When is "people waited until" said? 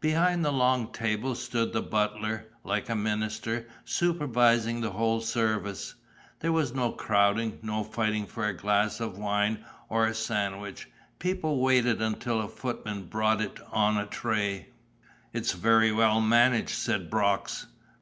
11.18-12.40